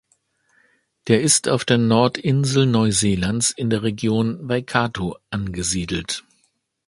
Der 1.07 1.21
ist 1.21 1.47
auf 1.47 1.63
der 1.63 1.77
Nordinsel 1.77 2.65
Neuseelands 2.65 3.51
in 3.51 3.69
der 3.69 3.83
Region 3.83 4.39
Waikato 4.49 5.15
angesiedelt. 5.29 6.23